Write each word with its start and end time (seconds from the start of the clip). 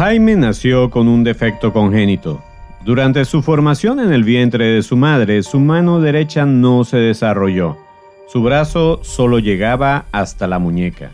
Jaime 0.00 0.34
nació 0.34 0.88
con 0.88 1.08
un 1.08 1.24
defecto 1.24 1.74
congénito. 1.74 2.42
Durante 2.86 3.26
su 3.26 3.42
formación 3.42 4.00
en 4.00 4.14
el 4.14 4.24
vientre 4.24 4.64
de 4.64 4.82
su 4.82 4.96
madre, 4.96 5.42
su 5.42 5.60
mano 5.60 6.00
derecha 6.00 6.46
no 6.46 6.84
se 6.84 6.96
desarrolló. 6.96 7.76
Su 8.26 8.42
brazo 8.42 9.00
solo 9.02 9.40
llegaba 9.40 10.06
hasta 10.10 10.46
la 10.46 10.58
muñeca. 10.58 11.10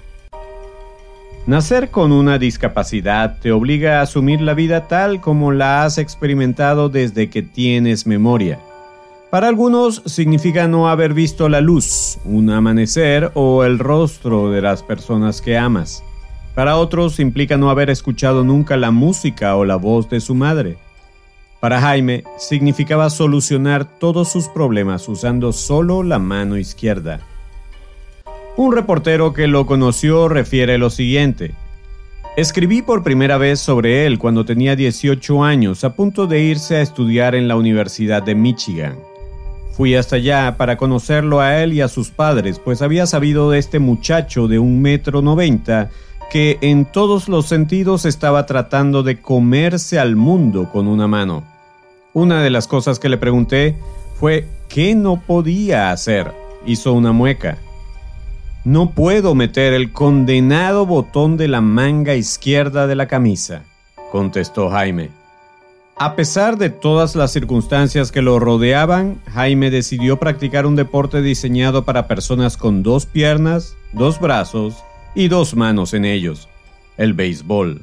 Nacer 1.48 1.90
con 1.90 2.12
una 2.12 2.38
discapacidad 2.38 3.40
te 3.40 3.50
obliga 3.50 3.98
a 3.98 4.02
asumir 4.02 4.40
la 4.40 4.54
vida 4.54 4.86
tal 4.86 5.20
como 5.20 5.50
la 5.50 5.82
has 5.82 5.98
experimentado 5.98 6.88
desde 6.88 7.28
que 7.28 7.42
tienes 7.42 8.06
memoria. 8.06 8.60
Para 9.32 9.48
algunos 9.48 10.00
significa 10.06 10.68
no 10.68 10.88
haber 10.88 11.12
visto 11.12 11.48
la 11.48 11.60
luz, 11.60 12.20
un 12.24 12.50
amanecer 12.50 13.32
o 13.34 13.64
el 13.64 13.80
rostro 13.80 14.52
de 14.52 14.62
las 14.62 14.84
personas 14.84 15.42
que 15.42 15.58
amas. 15.58 16.04
Para 16.56 16.78
otros 16.78 17.20
implica 17.20 17.58
no 17.58 17.68
haber 17.68 17.90
escuchado 17.90 18.42
nunca 18.42 18.78
la 18.78 18.90
música 18.90 19.54
o 19.56 19.66
la 19.66 19.76
voz 19.76 20.08
de 20.08 20.20
su 20.20 20.34
madre. 20.34 20.78
Para 21.60 21.82
Jaime 21.82 22.24
significaba 22.38 23.10
solucionar 23.10 23.84
todos 23.84 24.32
sus 24.32 24.48
problemas 24.48 25.06
usando 25.06 25.52
solo 25.52 26.02
la 26.02 26.18
mano 26.18 26.56
izquierda. 26.56 27.20
Un 28.56 28.72
reportero 28.72 29.34
que 29.34 29.48
lo 29.48 29.66
conoció 29.66 30.28
refiere 30.28 30.78
lo 30.78 30.88
siguiente. 30.88 31.52
Escribí 32.38 32.80
por 32.80 33.02
primera 33.02 33.36
vez 33.36 33.60
sobre 33.60 34.06
él 34.06 34.18
cuando 34.18 34.46
tenía 34.46 34.76
18 34.76 35.44
años, 35.44 35.84
a 35.84 35.94
punto 35.94 36.26
de 36.26 36.40
irse 36.40 36.76
a 36.76 36.80
estudiar 36.80 37.34
en 37.34 37.48
la 37.48 37.56
Universidad 37.56 38.22
de 38.22 38.34
Michigan. 38.34 38.96
Fui 39.72 39.94
hasta 39.94 40.16
allá 40.16 40.56
para 40.56 40.78
conocerlo 40.78 41.38
a 41.38 41.62
él 41.62 41.74
y 41.74 41.82
a 41.82 41.88
sus 41.88 42.08
padres, 42.08 42.58
pues 42.58 42.80
había 42.80 43.04
sabido 43.04 43.50
de 43.50 43.58
este 43.58 43.78
muchacho 43.78 44.48
de 44.48 44.58
un 44.58 44.80
metro 44.80 45.20
noventa 45.20 45.90
que 46.30 46.58
en 46.60 46.84
todos 46.84 47.28
los 47.28 47.46
sentidos 47.46 48.04
estaba 48.04 48.46
tratando 48.46 49.02
de 49.02 49.20
comerse 49.20 49.98
al 49.98 50.16
mundo 50.16 50.70
con 50.72 50.88
una 50.88 51.06
mano. 51.06 51.44
Una 52.12 52.42
de 52.42 52.50
las 52.50 52.66
cosas 52.66 52.98
que 52.98 53.08
le 53.08 53.18
pregunté 53.18 53.76
fue 54.18 54.48
qué 54.68 54.94
no 54.94 55.20
podía 55.20 55.90
hacer. 55.90 56.32
Hizo 56.66 56.92
una 56.92 57.12
mueca. 57.12 57.58
No 58.64 58.90
puedo 58.90 59.34
meter 59.34 59.74
el 59.74 59.92
condenado 59.92 60.86
botón 60.86 61.36
de 61.36 61.46
la 61.46 61.60
manga 61.60 62.14
izquierda 62.14 62.86
de 62.88 62.96
la 62.96 63.06
camisa, 63.06 63.62
contestó 64.10 64.70
Jaime. 64.70 65.10
A 65.98 66.16
pesar 66.16 66.58
de 66.58 66.68
todas 66.68 67.14
las 67.14 67.30
circunstancias 67.30 68.10
que 68.10 68.22
lo 68.22 68.38
rodeaban, 68.38 69.20
Jaime 69.32 69.70
decidió 69.70 70.18
practicar 70.18 70.66
un 70.66 70.74
deporte 70.74 71.22
diseñado 71.22 71.84
para 71.84 72.08
personas 72.08 72.56
con 72.56 72.82
dos 72.82 73.06
piernas, 73.06 73.76
dos 73.92 74.18
brazos 74.20 74.82
y 75.16 75.28
dos 75.28 75.56
manos 75.56 75.94
en 75.94 76.04
ellos, 76.04 76.48
el 76.98 77.14
béisbol. 77.14 77.80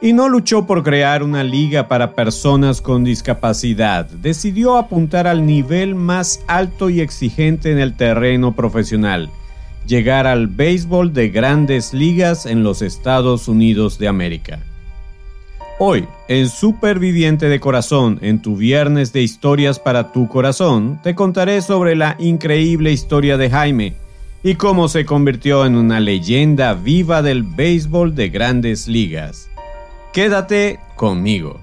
Y 0.00 0.12
no 0.12 0.28
luchó 0.28 0.66
por 0.66 0.82
crear 0.82 1.22
una 1.22 1.42
liga 1.42 1.88
para 1.88 2.12
personas 2.12 2.80
con 2.80 3.04
discapacidad, 3.04 4.06
decidió 4.06 4.76
apuntar 4.76 5.26
al 5.26 5.44
nivel 5.44 5.94
más 5.94 6.42
alto 6.46 6.90
y 6.90 7.00
exigente 7.00 7.72
en 7.72 7.78
el 7.78 7.96
terreno 7.96 8.54
profesional, 8.54 9.30
llegar 9.86 10.26
al 10.26 10.46
béisbol 10.46 11.12
de 11.12 11.28
grandes 11.30 11.92
ligas 11.92 12.46
en 12.46 12.62
los 12.62 12.82
Estados 12.82 13.48
Unidos 13.48 13.98
de 13.98 14.08
América. 14.08 14.60
Hoy, 15.80 16.06
en 16.28 16.48
Superviviente 16.48 17.48
de 17.48 17.58
Corazón, 17.58 18.20
en 18.22 18.40
tu 18.40 18.56
viernes 18.56 19.12
de 19.12 19.22
historias 19.22 19.80
para 19.80 20.12
tu 20.12 20.28
corazón, 20.28 21.00
te 21.02 21.16
contaré 21.16 21.62
sobre 21.62 21.96
la 21.96 22.14
increíble 22.20 22.92
historia 22.92 23.36
de 23.36 23.50
Jaime 23.50 24.03
y 24.46 24.56
cómo 24.56 24.88
se 24.88 25.06
convirtió 25.06 25.64
en 25.64 25.74
una 25.74 26.00
leyenda 26.00 26.74
viva 26.74 27.22
del 27.22 27.44
béisbol 27.44 28.14
de 28.14 28.28
grandes 28.28 28.86
ligas. 28.86 29.48
Quédate 30.12 30.80
conmigo. 30.96 31.60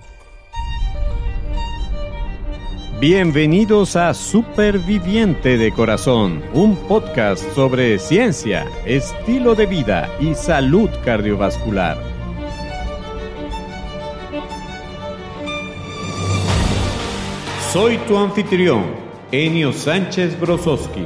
Bienvenidos 3.00 3.96
a 3.96 4.16
Superviviente 4.16 5.60
de 5.60 5.72
Corazón, 5.72 6.42
un 6.54 6.76
podcast 6.76 7.44
sobre 7.54 8.00
ciencia, 8.00 8.68
estilo 8.84 9.54
de 9.54 9.68
vida 9.68 10.10
y 10.20 10.34
salud 10.34 10.90
cardiovascular. 11.06 12.00
Soy 17.72 17.98
tu 18.08 18.18
anfitrión, 18.18 18.86
Enio 19.32 19.72
Sánchez 19.72 20.40
Brososki, 20.40 21.06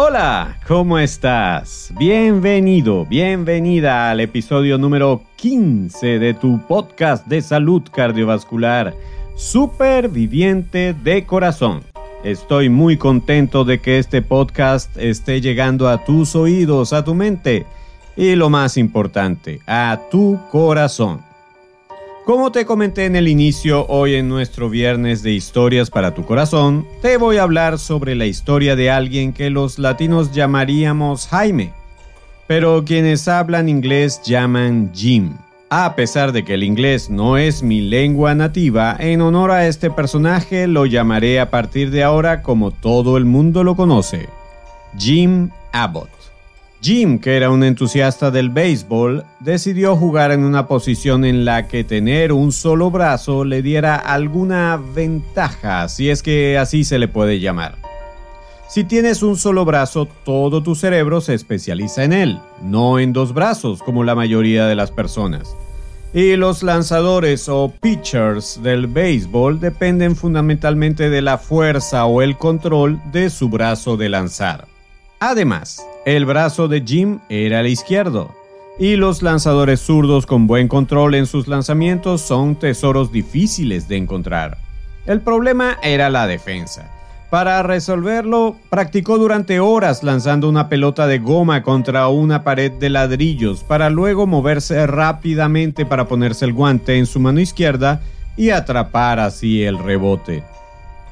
Hola, 0.00 0.60
¿cómo 0.68 0.96
estás? 0.96 1.92
Bienvenido, 1.98 3.04
bienvenida 3.04 4.12
al 4.12 4.20
episodio 4.20 4.78
número 4.78 5.24
15 5.34 6.20
de 6.20 6.34
tu 6.34 6.64
podcast 6.68 7.26
de 7.26 7.42
salud 7.42 7.82
cardiovascular, 7.92 8.94
Superviviente 9.34 10.94
de 10.94 11.26
Corazón. 11.26 11.82
Estoy 12.22 12.68
muy 12.68 12.96
contento 12.96 13.64
de 13.64 13.80
que 13.80 13.98
este 13.98 14.22
podcast 14.22 14.96
esté 14.96 15.40
llegando 15.40 15.88
a 15.88 16.04
tus 16.04 16.36
oídos, 16.36 16.92
a 16.92 17.04
tu 17.04 17.16
mente 17.16 17.66
y 18.16 18.36
lo 18.36 18.50
más 18.50 18.76
importante, 18.76 19.58
a 19.66 19.98
tu 20.12 20.38
corazón. 20.52 21.27
Como 22.28 22.52
te 22.52 22.66
comenté 22.66 23.06
en 23.06 23.16
el 23.16 23.26
inicio, 23.26 23.86
hoy 23.86 24.16
en 24.16 24.28
nuestro 24.28 24.68
viernes 24.68 25.22
de 25.22 25.32
historias 25.32 25.88
para 25.88 26.12
tu 26.12 26.26
corazón, 26.26 26.86
te 27.00 27.16
voy 27.16 27.38
a 27.38 27.42
hablar 27.42 27.78
sobre 27.78 28.14
la 28.14 28.26
historia 28.26 28.76
de 28.76 28.90
alguien 28.90 29.32
que 29.32 29.48
los 29.48 29.78
latinos 29.78 30.30
llamaríamos 30.32 31.26
Jaime, 31.28 31.72
pero 32.46 32.84
quienes 32.84 33.28
hablan 33.28 33.70
inglés 33.70 34.20
llaman 34.22 34.92
Jim. 34.94 35.38
A 35.70 35.96
pesar 35.96 36.32
de 36.32 36.44
que 36.44 36.52
el 36.52 36.64
inglés 36.64 37.08
no 37.08 37.38
es 37.38 37.62
mi 37.62 37.80
lengua 37.80 38.34
nativa, 38.34 38.94
en 38.98 39.22
honor 39.22 39.50
a 39.50 39.66
este 39.66 39.90
personaje 39.90 40.66
lo 40.66 40.84
llamaré 40.84 41.40
a 41.40 41.48
partir 41.48 41.90
de 41.90 42.02
ahora 42.02 42.42
como 42.42 42.72
todo 42.72 43.16
el 43.16 43.24
mundo 43.24 43.64
lo 43.64 43.74
conoce, 43.74 44.28
Jim 44.98 45.48
Abbott. 45.72 46.17
Jim, 46.80 47.18
que 47.18 47.36
era 47.36 47.50
un 47.50 47.64
entusiasta 47.64 48.30
del 48.30 48.50
béisbol, 48.50 49.24
decidió 49.40 49.96
jugar 49.96 50.30
en 50.30 50.44
una 50.44 50.68
posición 50.68 51.24
en 51.24 51.44
la 51.44 51.66
que 51.66 51.82
tener 51.82 52.32
un 52.32 52.52
solo 52.52 52.90
brazo 52.90 53.44
le 53.44 53.62
diera 53.62 53.96
alguna 53.96 54.80
ventaja, 54.94 55.88
si 55.88 56.08
es 56.08 56.22
que 56.22 56.56
así 56.56 56.84
se 56.84 57.00
le 57.00 57.08
puede 57.08 57.40
llamar. 57.40 57.74
Si 58.68 58.84
tienes 58.84 59.22
un 59.22 59.36
solo 59.36 59.64
brazo, 59.64 60.06
todo 60.24 60.62
tu 60.62 60.76
cerebro 60.76 61.20
se 61.20 61.34
especializa 61.34 62.04
en 62.04 62.12
él, 62.12 62.38
no 62.62 63.00
en 63.00 63.12
dos 63.12 63.34
brazos 63.34 63.82
como 63.82 64.04
la 64.04 64.14
mayoría 64.14 64.66
de 64.66 64.76
las 64.76 64.92
personas. 64.92 65.56
Y 66.14 66.36
los 66.36 66.62
lanzadores 66.62 67.48
o 67.48 67.72
pitchers 67.80 68.62
del 68.62 68.86
béisbol 68.86 69.58
dependen 69.58 70.14
fundamentalmente 70.14 71.10
de 71.10 71.22
la 71.22 71.38
fuerza 71.38 72.06
o 72.06 72.22
el 72.22 72.36
control 72.36 73.00
de 73.10 73.30
su 73.30 73.48
brazo 73.48 73.96
de 73.96 74.10
lanzar. 74.10 74.66
Además, 75.20 75.84
el 76.16 76.24
brazo 76.24 76.68
de 76.68 76.80
Jim 76.80 77.18
era 77.28 77.60
el 77.60 77.66
izquierdo, 77.66 78.34
y 78.78 78.96
los 78.96 79.20
lanzadores 79.20 79.80
zurdos 79.80 80.24
con 80.24 80.46
buen 80.46 80.66
control 80.66 81.14
en 81.14 81.26
sus 81.26 81.48
lanzamientos 81.48 82.22
son 82.22 82.56
tesoros 82.56 83.12
difíciles 83.12 83.88
de 83.88 83.98
encontrar. 83.98 84.56
El 85.04 85.20
problema 85.20 85.76
era 85.82 86.08
la 86.08 86.26
defensa. 86.26 86.90
Para 87.28 87.62
resolverlo, 87.62 88.56
practicó 88.70 89.18
durante 89.18 89.60
horas 89.60 90.02
lanzando 90.02 90.48
una 90.48 90.70
pelota 90.70 91.06
de 91.06 91.18
goma 91.18 91.62
contra 91.62 92.08
una 92.08 92.42
pared 92.42 92.72
de 92.72 92.88
ladrillos 92.88 93.62
para 93.62 93.90
luego 93.90 94.26
moverse 94.26 94.86
rápidamente 94.86 95.84
para 95.84 96.08
ponerse 96.08 96.46
el 96.46 96.54
guante 96.54 96.96
en 96.96 97.04
su 97.04 97.20
mano 97.20 97.40
izquierda 97.40 98.00
y 98.34 98.48
atrapar 98.48 99.20
así 99.20 99.62
el 99.62 99.78
rebote. 99.78 100.42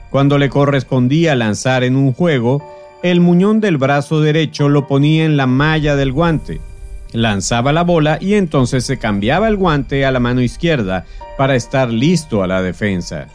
Cuando 0.08 0.38
le 0.38 0.48
correspondía 0.48 1.34
lanzar 1.34 1.84
en 1.84 1.96
un 1.96 2.14
juego, 2.14 2.62
el 3.02 3.20
muñón 3.20 3.60
del 3.60 3.76
brazo 3.76 4.20
derecho 4.20 4.68
lo 4.68 4.86
ponía 4.86 5.24
en 5.24 5.36
la 5.36 5.46
malla 5.46 5.96
del 5.96 6.12
guante. 6.12 6.60
Lanzaba 7.12 7.72
la 7.72 7.82
bola 7.82 8.18
y 8.20 8.34
entonces 8.34 8.84
se 8.84 8.98
cambiaba 8.98 9.48
el 9.48 9.56
guante 9.56 10.04
a 10.04 10.10
la 10.10 10.20
mano 10.20 10.40
izquierda 10.40 11.04
para 11.38 11.54
estar 11.54 11.90
listo 11.90 12.42
a 12.42 12.46
la 12.46 12.62
defensa. 12.62 13.28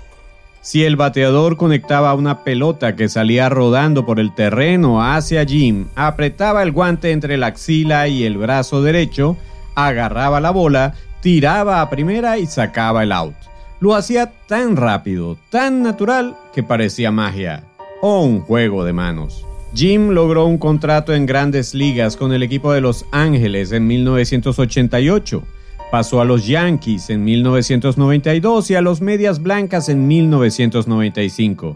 Si 0.61 0.83
el 0.83 0.95
bateador 0.95 1.57
conectaba 1.57 2.13
una 2.13 2.43
pelota 2.43 2.95
que 2.95 3.09
salía 3.09 3.49
rodando 3.49 4.05
por 4.05 4.19
el 4.19 4.33
terreno 4.35 5.03
hacia 5.03 5.43
Jim, 5.43 5.87
apretaba 5.95 6.61
el 6.61 6.71
guante 6.71 7.11
entre 7.11 7.37
la 7.37 7.47
axila 7.47 8.07
y 8.07 8.23
el 8.23 8.37
brazo 8.37 8.83
derecho, 8.83 9.37
agarraba 9.73 10.39
la 10.39 10.51
bola, 10.51 10.93
tiraba 11.21 11.81
a 11.81 11.89
primera 11.89 12.37
y 12.37 12.45
sacaba 12.45 13.03
el 13.03 13.11
out. 13.11 13.35
Lo 13.79 13.95
hacía 13.95 14.31
tan 14.47 14.75
rápido, 14.75 15.37
tan 15.49 15.81
natural, 15.81 16.37
que 16.53 16.61
parecía 16.61 17.09
magia 17.09 17.63
o 18.01 18.21
un 18.21 18.41
juego 18.41 18.83
de 18.83 18.93
manos. 18.93 19.47
Jim 19.73 20.09
logró 20.09 20.45
un 20.45 20.57
contrato 20.57 21.13
en 21.13 21.25
grandes 21.25 21.73
ligas 21.73 22.17
con 22.17 22.33
el 22.33 22.43
equipo 22.43 22.73
de 22.73 22.81
Los 22.81 23.05
Ángeles 23.11 23.71
en 23.71 23.87
1988. 23.87 25.43
Pasó 25.91 26.19
a 26.19 26.25
los 26.25 26.45
Yankees 26.45 27.09
en 27.09 27.23
1992 27.23 28.71
y 28.71 28.75
a 28.75 28.81
los 28.81 28.99
Medias 28.99 29.41
Blancas 29.41 29.87
en 29.87 30.07
1995. 30.07 31.75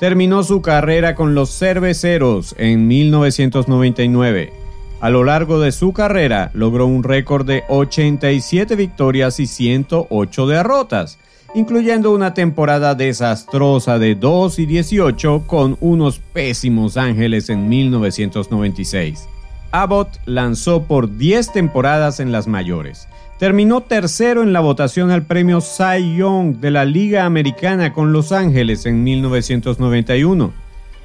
Terminó 0.00 0.42
su 0.42 0.60
carrera 0.60 1.14
con 1.14 1.36
los 1.36 1.56
Cerveceros 1.56 2.54
en 2.58 2.88
1999. 2.88 4.52
A 5.00 5.10
lo 5.10 5.22
largo 5.22 5.60
de 5.60 5.70
su 5.70 5.92
carrera 5.92 6.50
logró 6.52 6.86
un 6.86 7.04
récord 7.04 7.46
de 7.46 7.62
87 7.68 8.74
victorias 8.74 9.38
y 9.38 9.46
108 9.46 10.46
derrotas 10.48 11.18
incluyendo 11.56 12.12
una 12.12 12.34
temporada 12.34 12.94
desastrosa 12.94 13.98
de 13.98 14.14
2 14.14 14.58
y 14.58 14.66
18 14.66 15.44
con 15.46 15.78
unos 15.80 16.18
pésimos 16.18 16.98
Ángeles 16.98 17.48
en 17.48 17.66
1996. 17.66 19.26
Abbott 19.70 20.20
lanzó 20.26 20.82
por 20.82 21.16
10 21.16 21.52
temporadas 21.52 22.20
en 22.20 22.30
las 22.30 22.46
mayores. 22.46 23.08
Terminó 23.38 23.80
tercero 23.80 24.42
en 24.42 24.52
la 24.52 24.60
votación 24.60 25.10
al 25.10 25.22
premio 25.22 25.62
Cy 25.62 26.16
Young 26.18 26.58
de 26.58 26.70
la 26.70 26.84
Liga 26.84 27.24
Americana 27.24 27.94
con 27.94 28.12
Los 28.12 28.32
Ángeles 28.32 28.84
en 28.84 29.02
1991. 29.02 30.52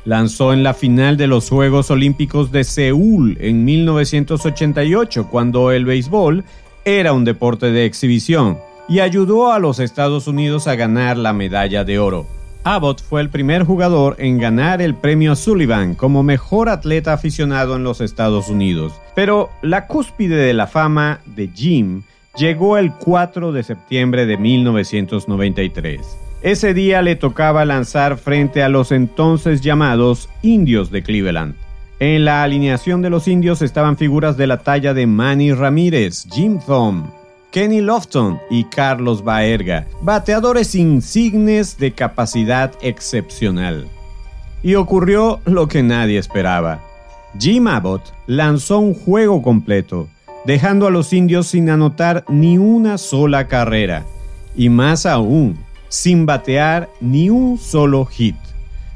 Lanzó 0.04 0.52
en 0.52 0.64
la 0.64 0.74
final 0.74 1.16
de 1.16 1.28
los 1.28 1.50
Juegos 1.50 1.92
Olímpicos 1.92 2.52
de 2.52 2.66
Seúl 2.66 3.38
en 3.40 3.64
1988, 3.64 5.30
cuando 5.30 5.72
el 5.72 5.86
béisbol 5.86 6.44
era 6.84 7.14
un 7.14 7.24
deporte 7.24 7.72
de 7.72 7.86
exhibición 7.86 8.58
y 8.88 9.00
ayudó 9.00 9.52
a 9.52 9.60
los 9.60 9.80
Estados 9.80 10.28
Unidos 10.28 10.68
a 10.68 10.76
ganar 10.76 11.18
la 11.18 11.34
medalla 11.34 11.84
de 11.84 12.00
oro. 12.00 12.28
Abbott 12.64 13.02
fue 13.02 13.22
el 13.22 13.30
primer 13.30 13.64
jugador 13.64 14.16
en 14.20 14.38
ganar 14.38 14.82
el 14.82 14.94
premio 14.94 15.36
Sullivan 15.36 15.96
como 15.96 16.22
mejor 16.22 16.70
atleta 16.70 17.14
aficionado 17.14 17.76
en 17.76 17.84
los 17.84 18.02
Estados 18.02 18.50
Unidos. 18.50 18.94
Pero 19.16 19.50
la 19.64 19.88
cúspide 19.88 20.36
de 20.36 20.54
la 20.54 20.68
fama 20.68 21.22
de 21.26 21.48
Jim 21.48 22.04
llegó 22.38 22.78
el 22.78 22.92
4 22.92 23.52
de 23.52 23.64
septiembre 23.64 24.26
de 24.26 24.38
1993. 24.38 26.02
Ese 26.44 26.74
día 26.74 27.02
le 27.02 27.16
tocaba 27.16 27.66
lanzar 27.66 28.18
frente 28.18 28.64
a 28.64 28.70
los 28.70 28.92
entonces 28.92 29.62
llamados 29.62 30.30
Indios 30.42 30.92
de 30.92 31.04
Cleveland. 31.04 31.56
En 32.00 32.26
la 32.26 32.42
alineación 32.42 33.04
de 33.04 33.12
los 33.12 33.28
indios 33.28 33.62
estaban 33.62 33.96
figuras 33.96 34.38
de 34.38 34.48
la 34.48 34.58
talla 34.58 34.96
de 34.96 35.06
Manny 35.06 35.54
Ramírez, 35.54 36.28
Jim 36.32 36.60
Thome, 36.66 37.04
Kenny 37.52 37.82
Lofton 37.82 38.40
y 38.50 38.64
Carlos 38.64 39.24
Baerga, 39.24 39.86
bateadores 40.02 40.74
insignes 40.74 41.78
de 41.78 41.92
capacidad 41.92 42.72
excepcional. 42.82 43.88
Y 44.64 44.76
ocurrió 44.76 45.42
lo 45.46 45.68
que 45.68 45.84
nadie 45.84 46.18
esperaba. 46.18 46.80
Jim 47.38 47.68
Abbott 47.68 48.14
lanzó 48.26 48.80
un 48.80 48.94
juego 48.94 49.42
completo, 49.42 50.08
dejando 50.46 50.88
a 50.88 50.92
los 50.92 51.12
indios 51.12 51.48
sin 51.48 51.70
anotar 51.70 52.24
ni 52.30 52.58
una 52.58 52.98
sola 52.98 53.48
carrera, 53.50 54.06
y 54.56 54.70
más 54.70 55.06
aún, 55.06 55.60
sin 55.90 56.26
batear 56.26 56.90
ni 57.02 57.30
un 57.30 57.58
solo 57.58 58.06
hit, 58.06 58.38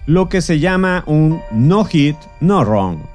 lo 0.06 0.30
que 0.30 0.42
se 0.42 0.60
llama 0.60 1.04
un 1.08 1.42
no 1.52 1.84
hit, 1.84 2.16
no 2.40 2.64
wrong 2.64 3.15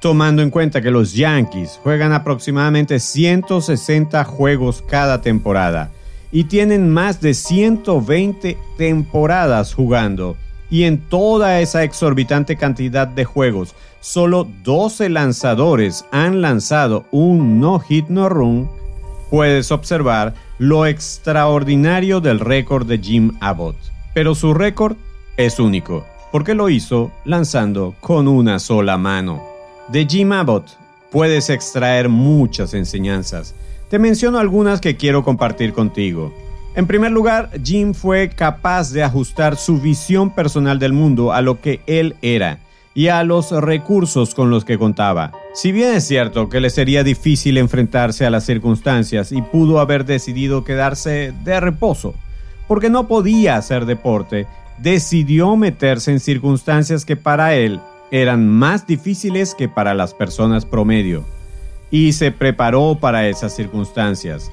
tomando 0.00 0.42
en 0.42 0.50
cuenta 0.50 0.80
que 0.80 0.90
los 0.90 1.12
Yankees 1.12 1.78
juegan 1.82 2.12
aproximadamente 2.12 2.98
160 2.98 4.24
juegos 4.24 4.82
cada 4.88 5.20
temporada 5.20 5.90
y 6.32 6.44
tienen 6.44 6.90
más 6.90 7.20
de 7.20 7.34
120 7.34 8.56
temporadas 8.76 9.74
jugando. 9.74 10.36
Y 10.70 10.84
en 10.84 10.98
toda 10.98 11.60
esa 11.60 11.82
exorbitante 11.82 12.56
cantidad 12.56 13.08
de 13.08 13.24
juegos, 13.24 13.74
solo 14.00 14.46
12 14.62 15.08
lanzadores 15.08 16.04
han 16.12 16.40
lanzado 16.40 17.06
un 17.10 17.60
no 17.60 17.80
hit 17.80 18.06
no 18.08 18.28
run, 18.28 18.70
puedes 19.30 19.72
observar 19.72 20.34
lo 20.58 20.86
extraordinario 20.86 22.20
del 22.20 22.40
récord 22.40 22.86
de 22.86 22.98
Jim 22.98 23.32
Abbott. 23.40 23.76
Pero 24.14 24.34
su 24.34 24.54
récord 24.54 24.96
es 25.36 25.58
único, 25.58 26.06
porque 26.30 26.54
lo 26.54 26.68
hizo 26.68 27.10
lanzando 27.24 27.94
con 28.00 28.28
una 28.28 28.58
sola 28.60 28.96
mano. 28.96 29.49
De 29.90 30.06
Jim 30.06 30.30
Abbott 30.30 30.78
puedes 31.10 31.50
extraer 31.50 32.08
muchas 32.08 32.74
enseñanzas. 32.74 33.56
Te 33.88 33.98
menciono 33.98 34.38
algunas 34.38 34.80
que 34.80 34.96
quiero 34.96 35.24
compartir 35.24 35.72
contigo. 35.72 36.32
En 36.76 36.86
primer 36.86 37.10
lugar, 37.10 37.50
Jim 37.64 37.92
fue 37.92 38.28
capaz 38.28 38.92
de 38.92 39.02
ajustar 39.02 39.56
su 39.56 39.80
visión 39.80 40.32
personal 40.32 40.78
del 40.78 40.92
mundo 40.92 41.32
a 41.32 41.40
lo 41.40 41.60
que 41.60 41.80
él 41.88 42.14
era 42.22 42.60
y 42.94 43.08
a 43.08 43.24
los 43.24 43.50
recursos 43.50 44.32
con 44.32 44.48
los 44.48 44.64
que 44.64 44.78
contaba. 44.78 45.32
Si 45.54 45.72
bien 45.72 45.96
es 45.96 46.06
cierto 46.06 46.48
que 46.48 46.60
le 46.60 46.70
sería 46.70 47.02
difícil 47.02 47.58
enfrentarse 47.58 48.24
a 48.24 48.30
las 48.30 48.44
circunstancias 48.44 49.32
y 49.32 49.42
pudo 49.42 49.80
haber 49.80 50.04
decidido 50.04 50.62
quedarse 50.62 51.34
de 51.42 51.58
reposo, 51.58 52.14
porque 52.68 52.90
no 52.90 53.08
podía 53.08 53.56
hacer 53.56 53.86
deporte, 53.86 54.46
decidió 54.78 55.56
meterse 55.56 56.12
en 56.12 56.20
circunstancias 56.20 57.04
que 57.04 57.16
para 57.16 57.56
él 57.56 57.80
eran 58.10 58.48
más 58.48 58.86
difíciles 58.86 59.54
que 59.54 59.68
para 59.68 59.94
las 59.94 60.14
personas 60.14 60.64
promedio 60.64 61.24
y 61.90 62.12
se 62.12 62.30
preparó 62.30 62.98
para 63.00 63.28
esas 63.28 63.54
circunstancias. 63.54 64.50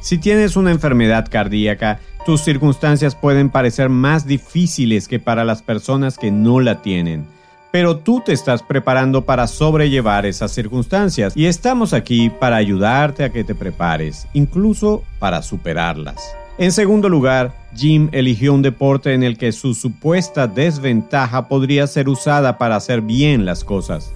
Si 0.00 0.18
tienes 0.18 0.56
una 0.56 0.70
enfermedad 0.70 1.28
cardíaca, 1.30 2.00
tus 2.24 2.42
circunstancias 2.42 3.14
pueden 3.14 3.50
parecer 3.50 3.88
más 3.88 4.26
difíciles 4.26 5.08
que 5.08 5.18
para 5.18 5.44
las 5.44 5.62
personas 5.62 6.16
que 6.16 6.30
no 6.30 6.60
la 6.60 6.82
tienen, 6.82 7.26
pero 7.70 7.98
tú 7.98 8.22
te 8.24 8.32
estás 8.32 8.62
preparando 8.62 9.24
para 9.24 9.46
sobrellevar 9.46 10.26
esas 10.26 10.52
circunstancias 10.52 11.36
y 11.36 11.46
estamos 11.46 11.92
aquí 11.92 12.30
para 12.30 12.56
ayudarte 12.56 13.24
a 13.24 13.30
que 13.30 13.44
te 13.44 13.54
prepares, 13.54 14.26
incluso 14.32 15.04
para 15.18 15.42
superarlas. 15.42 16.34
En 16.60 16.72
segundo 16.72 17.08
lugar, 17.08 17.54
Jim 17.74 18.10
eligió 18.12 18.52
un 18.52 18.60
deporte 18.60 19.14
en 19.14 19.22
el 19.22 19.38
que 19.38 19.50
su 19.50 19.72
supuesta 19.72 20.46
desventaja 20.46 21.48
podría 21.48 21.86
ser 21.86 22.06
usada 22.06 22.58
para 22.58 22.76
hacer 22.76 23.00
bien 23.00 23.46
las 23.46 23.64
cosas. 23.64 24.12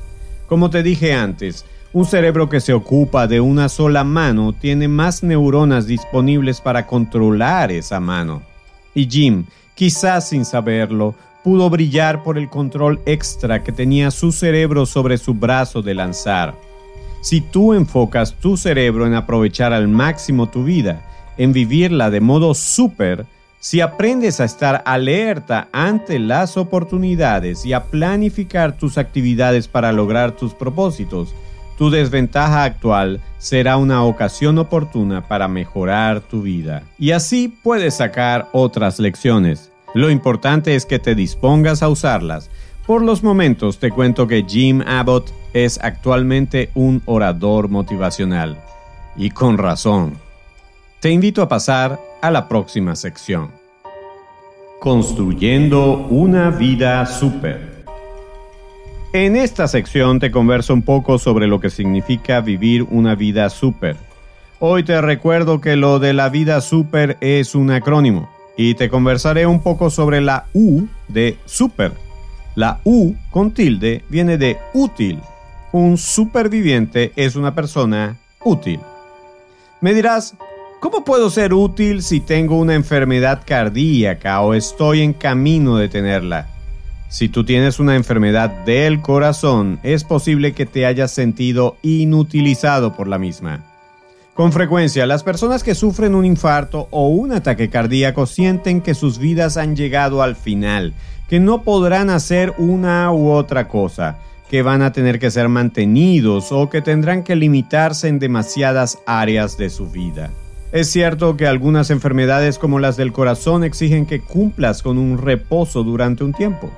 Como 0.46 0.68
te 0.68 0.82
dije 0.82 1.14
antes, 1.14 1.64
un 1.94 2.04
cerebro 2.04 2.50
que 2.50 2.60
se 2.60 2.74
ocupa 2.74 3.26
de 3.26 3.40
una 3.40 3.70
sola 3.70 4.04
mano 4.04 4.52
tiene 4.52 4.88
más 4.88 5.22
neuronas 5.22 5.86
disponibles 5.86 6.60
para 6.60 6.86
controlar 6.86 7.72
esa 7.72 7.98
mano. 7.98 8.42
Y 8.94 9.08
Jim, 9.08 9.46
quizás 9.74 10.28
sin 10.28 10.44
saberlo, 10.44 11.14
pudo 11.42 11.70
brillar 11.70 12.22
por 12.22 12.36
el 12.36 12.50
control 12.50 13.00
extra 13.06 13.64
que 13.64 13.72
tenía 13.72 14.10
su 14.10 14.32
cerebro 14.32 14.84
sobre 14.84 15.16
su 15.16 15.32
brazo 15.32 15.80
de 15.80 15.94
lanzar. 15.94 16.54
Si 17.22 17.40
tú 17.40 17.72
enfocas 17.72 18.34
tu 18.34 18.58
cerebro 18.58 19.06
en 19.06 19.14
aprovechar 19.14 19.72
al 19.72 19.88
máximo 19.88 20.50
tu 20.50 20.62
vida, 20.62 21.00
en 21.38 21.52
vivirla 21.52 22.10
de 22.10 22.20
modo 22.20 22.54
súper, 22.54 23.26
si 23.60 23.80
aprendes 23.80 24.40
a 24.40 24.44
estar 24.44 24.82
alerta 24.84 25.68
ante 25.72 26.18
las 26.18 26.56
oportunidades 26.56 27.64
y 27.64 27.72
a 27.72 27.84
planificar 27.84 28.76
tus 28.76 28.98
actividades 28.98 29.68
para 29.68 29.92
lograr 29.92 30.32
tus 30.32 30.52
propósitos, 30.52 31.34
tu 31.78 31.90
desventaja 31.90 32.64
actual 32.64 33.20
será 33.38 33.76
una 33.76 34.04
ocasión 34.04 34.58
oportuna 34.58 35.26
para 35.26 35.48
mejorar 35.48 36.20
tu 36.20 36.42
vida. 36.42 36.82
Y 36.98 37.10
así 37.10 37.48
puedes 37.48 37.94
sacar 37.94 38.48
otras 38.52 39.00
lecciones. 39.00 39.72
Lo 39.94 40.10
importante 40.10 40.74
es 40.74 40.86
que 40.86 40.98
te 40.98 41.14
dispongas 41.14 41.82
a 41.82 41.88
usarlas. 41.88 42.50
Por 42.86 43.02
los 43.02 43.22
momentos 43.22 43.78
te 43.78 43.90
cuento 43.90 44.26
que 44.26 44.44
Jim 44.46 44.82
Abbott 44.86 45.32
es 45.52 45.80
actualmente 45.82 46.70
un 46.74 47.02
orador 47.06 47.68
motivacional. 47.68 48.58
Y 49.16 49.30
con 49.30 49.56
razón. 49.58 50.23
Te 51.04 51.10
invito 51.10 51.42
a 51.42 51.48
pasar 51.48 52.00
a 52.22 52.30
la 52.30 52.48
próxima 52.48 52.96
sección. 52.96 53.50
Construyendo 54.80 55.98
una 56.08 56.48
vida 56.48 57.04
súper. 57.04 57.84
En 59.12 59.36
esta 59.36 59.68
sección 59.68 60.18
te 60.18 60.30
converso 60.30 60.72
un 60.72 60.80
poco 60.80 61.18
sobre 61.18 61.46
lo 61.46 61.60
que 61.60 61.68
significa 61.68 62.40
vivir 62.40 62.84
una 62.84 63.16
vida 63.16 63.50
súper. 63.50 63.98
Hoy 64.60 64.82
te 64.82 64.98
recuerdo 65.02 65.60
que 65.60 65.76
lo 65.76 65.98
de 65.98 66.14
la 66.14 66.30
vida 66.30 66.62
súper 66.62 67.18
es 67.20 67.54
un 67.54 67.70
acrónimo 67.70 68.30
y 68.56 68.72
te 68.74 68.88
conversaré 68.88 69.46
un 69.46 69.62
poco 69.62 69.90
sobre 69.90 70.22
la 70.22 70.46
U 70.54 70.86
de 71.08 71.36
súper. 71.44 71.92
La 72.54 72.80
U 72.82 73.14
con 73.30 73.52
tilde 73.52 74.06
viene 74.08 74.38
de 74.38 74.56
útil. 74.72 75.20
Un 75.70 75.98
superviviente 75.98 77.12
es 77.14 77.36
una 77.36 77.54
persona 77.54 78.16
útil. 78.42 78.80
Me 79.82 79.92
dirás, 79.92 80.34
¿Cómo 80.84 81.02
puedo 81.02 81.30
ser 81.30 81.54
útil 81.54 82.02
si 82.02 82.20
tengo 82.20 82.58
una 82.58 82.74
enfermedad 82.74 83.40
cardíaca 83.46 84.42
o 84.42 84.52
estoy 84.52 85.00
en 85.00 85.14
camino 85.14 85.78
de 85.78 85.88
tenerla? 85.88 86.48
Si 87.08 87.30
tú 87.30 87.42
tienes 87.42 87.80
una 87.80 87.96
enfermedad 87.96 88.50
del 88.66 89.00
corazón, 89.00 89.80
es 89.82 90.04
posible 90.04 90.52
que 90.52 90.66
te 90.66 90.84
hayas 90.84 91.10
sentido 91.10 91.78
inutilizado 91.80 92.94
por 92.94 93.08
la 93.08 93.18
misma. 93.18 93.64
Con 94.34 94.52
frecuencia, 94.52 95.06
las 95.06 95.22
personas 95.22 95.62
que 95.62 95.74
sufren 95.74 96.14
un 96.14 96.26
infarto 96.26 96.86
o 96.90 97.08
un 97.08 97.32
ataque 97.32 97.70
cardíaco 97.70 98.26
sienten 98.26 98.82
que 98.82 98.92
sus 98.92 99.16
vidas 99.16 99.56
han 99.56 99.76
llegado 99.76 100.22
al 100.22 100.36
final, 100.36 100.92
que 101.30 101.40
no 101.40 101.62
podrán 101.62 102.10
hacer 102.10 102.52
una 102.58 103.10
u 103.10 103.30
otra 103.30 103.68
cosa, 103.68 104.18
que 104.50 104.60
van 104.60 104.82
a 104.82 104.92
tener 104.92 105.18
que 105.18 105.30
ser 105.30 105.48
mantenidos 105.48 106.52
o 106.52 106.68
que 106.68 106.82
tendrán 106.82 107.22
que 107.22 107.36
limitarse 107.36 108.08
en 108.08 108.18
demasiadas 108.18 108.98
áreas 109.06 109.56
de 109.56 109.70
su 109.70 109.90
vida. 109.90 110.30
Es 110.74 110.90
cierto 110.90 111.36
que 111.36 111.46
algunas 111.46 111.90
enfermedades 111.90 112.58
como 112.58 112.80
las 112.80 112.96
del 112.96 113.12
corazón 113.12 113.62
exigen 113.62 114.06
que 114.06 114.18
cumplas 114.18 114.82
con 114.82 114.98
un 114.98 115.18
reposo 115.18 115.84
durante 115.84 116.24
un 116.24 116.32
tiempo. 116.32 116.68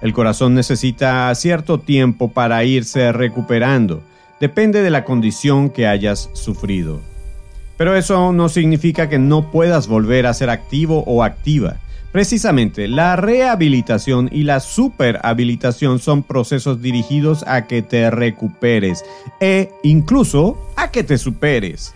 El 0.00 0.14
corazón 0.14 0.54
necesita 0.54 1.34
cierto 1.34 1.78
tiempo 1.78 2.32
para 2.32 2.64
irse 2.64 3.12
recuperando, 3.12 4.02
depende 4.40 4.80
de 4.80 4.88
la 4.88 5.04
condición 5.04 5.68
que 5.68 5.86
hayas 5.86 6.30
sufrido. 6.32 7.02
Pero 7.76 7.94
eso 7.94 8.32
no 8.32 8.48
significa 8.48 9.10
que 9.10 9.18
no 9.18 9.50
puedas 9.50 9.86
volver 9.86 10.24
a 10.24 10.32
ser 10.32 10.48
activo 10.48 11.04
o 11.06 11.22
activa. 11.22 11.76
Precisamente, 12.12 12.88
la 12.88 13.16
rehabilitación 13.16 14.30
y 14.32 14.44
la 14.44 14.60
superhabilitación 14.60 15.98
son 15.98 16.22
procesos 16.22 16.80
dirigidos 16.80 17.44
a 17.46 17.66
que 17.66 17.82
te 17.82 18.10
recuperes 18.10 19.04
e 19.42 19.68
incluso 19.82 20.56
a 20.74 20.90
que 20.90 21.04
te 21.04 21.18
superes. 21.18 21.92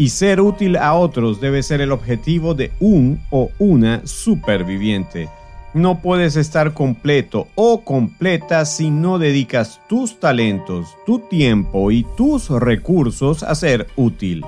Y 0.00 0.08
ser 0.08 0.40
útil 0.40 0.78
a 0.78 0.94
otros 0.94 1.42
debe 1.42 1.62
ser 1.62 1.82
el 1.82 1.92
objetivo 1.92 2.54
de 2.54 2.72
un 2.80 3.20
o 3.28 3.50
una 3.58 4.00
superviviente. 4.06 5.28
No 5.74 6.00
puedes 6.00 6.36
estar 6.36 6.72
completo 6.72 7.48
o 7.54 7.82
completa 7.84 8.64
si 8.64 8.88
no 8.90 9.18
dedicas 9.18 9.82
tus 9.90 10.18
talentos, 10.18 10.96
tu 11.04 11.18
tiempo 11.18 11.90
y 11.90 12.06
tus 12.16 12.48
recursos 12.48 13.42
a 13.42 13.54
ser 13.54 13.88
útil. 13.94 14.42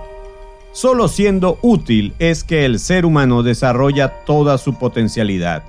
Solo 0.73 1.07
siendo 1.07 1.59
útil 1.61 2.15
es 2.19 2.45
que 2.45 2.65
el 2.65 2.79
ser 2.79 3.05
humano 3.05 3.43
desarrolla 3.43 4.25
toda 4.25 4.57
su 4.57 4.79
potencialidad. 4.79 5.65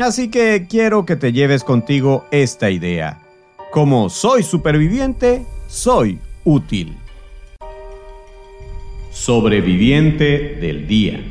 Así 0.00 0.30
que 0.30 0.66
quiero 0.68 1.06
que 1.06 1.14
te 1.14 1.32
lleves 1.32 1.62
contigo 1.62 2.24
esta 2.32 2.70
idea. 2.70 3.20
Como 3.70 4.10
soy 4.10 4.42
superviviente, 4.42 5.46
soy 5.68 6.18
útil. 6.42 6.96
Sobreviviente 9.24 10.58
del 10.60 10.88
día. 10.88 11.22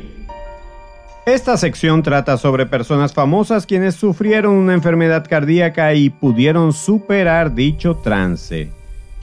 Esta 1.26 1.58
sección 1.58 2.02
trata 2.02 2.38
sobre 2.38 2.64
personas 2.64 3.12
famosas 3.12 3.66
quienes 3.66 3.96
sufrieron 3.96 4.54
una 4.54 4.72
enfermedad 4.72 5.26
cardíaca 5.28 5.92
y 5.92 6.08
pudieron 6.08 6.72
superar 6.72 7.54
dicho 7.54 7.96
trance. 7.96 8.70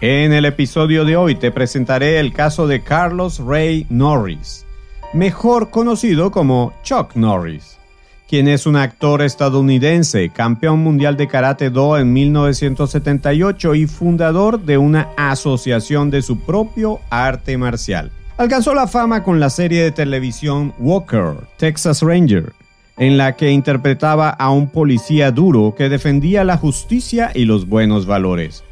En 0.01 0.33
el 0.33 0.45
episodio 0.45 1.03
de 1.03 1.17
hoy 1.17 1.33
te 1.33 1.49
presentaré 1.49 2.19
el 2.19 2.31
caso 2.31 2.67
de 2.67 2.83
Carlos 2.83 3.39
Ray 3.43 3.87
Norris, 3.89 4.67
mejor 5.13 5.71
conocido 5.71 6.29
como 6.29 6.71
Chuck 6.83 7.15
Norris, 7.15 7.79
quien 8.27 8.47
es 8.47 8.67
un 8.67 8.75
actor 8.75 9.23
estadounidense, 9.23 10.29
campeón 10.29 10.77
mundial 10.83 11.17
de 11.17 11.27
Karate 11.27 11.71
Do 11.71 11.97
en 11.97 12.13
1978 12.13 13.73
y 13.73 13.87
fundador 13.87 14.61
de 14.61 14.77
una 14.77 15.09
asociación 15.17 16.11
de 16.11 16.21
su 16.21 16.41
propio 16.41 16.99
arte 17.09 17.57
marcial. 17.57 18.11
Alcanzó 18.39 18.73
la 18.73 18.87
fama 18.87 19.21
con 19.21 19.41
la 19.41 19.49
serie 19.49 19.83
de 19.83 19.91
televisión 19.91 20.73
Walker, 20.79 21.33
Texas 21.57 22.01
Ranger, 22.01 22.53
en 22.95 23.17
la 23.17 23.35
que 23.35 23.51
interpretaba 23.51 24.29
a 24.29 24.49
un 24.49 24.69
policía 24.69 25.31
duro 25.31 25.75
que 25.77 25.89
defendía 25.89 26.45
la 26.45 26.55
justicia 26.55 27.31
y 27.35 27.43
los 27.43 27.67
buenos 27.67 28.05
valores. 28.05 28.63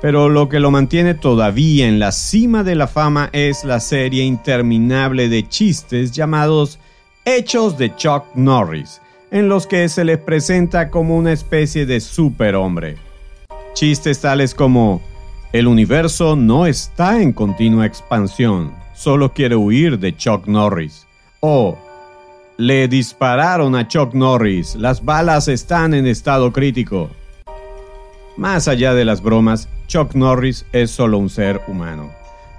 Pero 0.00 0.28
lo 0.28 0.48
que 0.48 0.60
lo 0.60 0.70
mantiene 0.70 1.14
todavía 1.14 1.88
en 1.88 1.98
la 1.98 2.12
cima 2.12 2.62
de 2.62 2.76
la 2.76 2.86
fama 2.86 3.30
es 3.32 3.64
la 3.64 3.80
serie 3.80 4.22
interminable 4.22 5.28
de 5.28 5.48
chistes 5.48 6.12
llamados 6.12 6.78
Hechos 7.24 7.76
de 7.76 7.96
Chuck 7.96 8.26
Norris, 8.36 9.00
en 9.32 9.48
los 9.48 9.66
que 9.66 9.88
se 9.88 10.04
le 10.04 10.18
presenta 10.18 10.90
como 10.90 11.16
una 11.16 11.32
especie 11.32 11.84
de 11.84 11.98
superhombre. 11.98 12.94
Chistes 13.74 14.20
tales 14.20 14.54
como 14.54 15.02
el 15.52 15.66
universo 15.66 16.36
no 16.36 16.66
está 16.66 17.20
en 17.20 17.32
continua 17.32 17.86
expansión, 17.86 18.83
solo 18.94 19.32
quiere 19.32 19.56
huir 19.56 19.98
de 19.98 20.16
Chuck 20.16 20.46
Norris. 20.46 21.06
O 21.40 21.78
le 22.56 22.88
dispararon 22.88 23.74
a 23.74 23.88
Chuck 23.88 24.14
Norris, 24.14 24.76
las 24.76 25.04
balas 25.04 25.48
están 25.48 25.92
en 25.92 26.06
estado 26.06 26.52
crítico. 26.52 27.10
Más 28.36 28.68
allá 28.68 28.94
de 28.94 29.04
las 29.04 29.22
bromas, 29.22 29.68
Chuck 29.86 30.14
Norris 30.14 30.64
es 30.72 30.90
solo 30.90 31.18
un 31.18 31.28
ser 31.28 31.60
humano, 31.68 32.10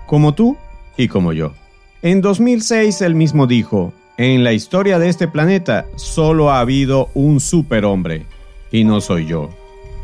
como 0.06 0.34
tú 0.34 0.58
y 0.98 1.08
como 1.08 1.34
yo. 1.34 1.54
En 2.02 2.22
2006 2.22 3.02
él 3.02 3.16
mismo 3.16 3.48
dijo, 3.48 3.94
en 4.18 4.44
la 4.44 4.54
historia 4.54 5.00
de 5.00 5.10
este 5.10 5.28
planeta 5.28 5.86
solo 5.96 6.52
ha 6.52 6.60
habido 6.60 7.10
un 7.14 7.40
superhombre, 7.40 8.26
y 8.72 8.84
no 8.84 9.02
soy 9.02 9.26
yo 9.26 9.50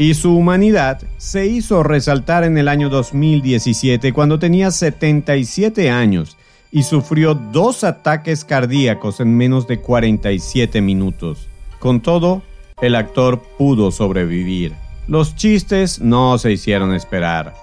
y 0.02 0.16
su 0.16 0.36
humanidad 0.36 1.00
se 1.20 1.46
hizo 1.46 1.84
resaltar 1.84 2.44
en 2.44 2.58
el 2.58 2.70
año 2.70 2.90
2017 2.90 4.14
cuando 4.14 4.40
tenía 4.40 4.72
77 4.72 5.92
años 5.92 6.38
y 6.72 6.82
sufrió 6.82 7.36
dos 7.36 7.84
ataques 7.84 8.44
cardíacos 8.44 9.20
en 9.20 9.38
menos 9.38 9.68
de 9.68 9.80
47 9.80 10.82
minutos. 10.82 11.48
Con 11.78 12.02
todo, 12.02 12.42
el 12.82 12.96
actor 12.96 13.44
pudo 13.60 13.92
sobrevivir. 13.92 14.74
Los 15.08 15.36
chistes 15.36 16.02
no 16.02 16.40
se 16.40 16.52
hicieron 16.52 16.96
esperar. 16.96 17.54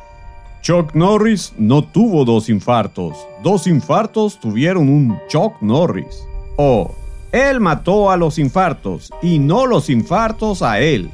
Chuck 0.62 0.94
Norris 0.94 1.54
no 1.58 1.82
tuvo 1.82 2.24
dos 2.24 2.48
infartos. 2.48 3.16
Dos 3.42 3.66
infartos 3.66 4.38
tuvieron 4.38 4.88
un 4.88 5.18
Chuck 5.28 5.60
Norris. 5.60 6.22
O, 6.56 6.94
él 7.32 7.58
mató 7.58 8.12
a 8.12 8.16
los 8.16 8.38
infartos 8.38 9.10
y 9.22 9.40
no 9.40 9.66
los 9.66 9.90
infartos 9.90 10.62
a 10.62 10.78
él. 10.78 11.10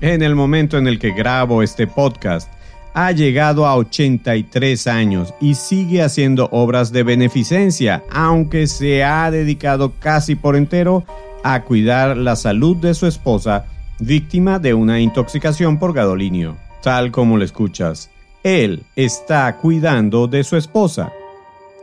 En 0.00 0.22
el 0.22 0.36
momento 0.36 0.78
en 0.78 0.86
el 0.86 1.00
que 1.00 1.10
grabo 1.10 1.60
este 1.60 1.88
podcast, 1.88 2.52
ha 2.94 3.10
llegado 3.10 3.66
a 3.66 3.76
83 3.76 4.86
años 4.86 5.34
y 5.40 5.54
sigue 5.54 6.02
haciendo 6.02 6.48
obras 6.52 6.92
de 6.92 7.02
beneficencia, 7.02 8.04
aunque 8.10 8.68
se 8.68 9.02
ha 9.02 9.30
dedicado 9.32 9.94
casi 9.98 10.36
por 10.36 10.54
entero 10.54 11.04
a 11.42 11.62
cuidar 11.62 12.16
la 12.16 12.36
salud 12.36 12.76
de 12.76 12.94
su 12.94 13.06
esposa, 13.06 13.66
víctima 13.98 14.60
de 14.60 14.72
una 14.72 15.00
intoxicación 15.00 15.80
por 15.80 15.92
gadolinio. 15.92 16.56
Tal 16.80 17.10
como 17.10 17.36
lo 17.36 17.44
escuchas, 17.44 18.08
él 18.44 18.84
está 18.94 19.56
cuidando 19.56 20.28
de 20.28 20.44
su 20.44 20.56
esposa. 20.56 21.12